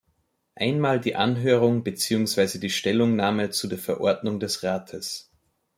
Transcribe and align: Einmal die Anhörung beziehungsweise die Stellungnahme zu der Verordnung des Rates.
Einmal 0.55 0.99
die 0.99 1.15
Anhörung 1.15 1.83
beziehungsweise 1.83 2.57
die 2.59 2.71
Stellungnahme 2.71 3.51
zu 3.51 3.67
der 3.67 3.77
Verordnung 3.77 4.39
des 4.39 4.63
Rates. 4.63 5.29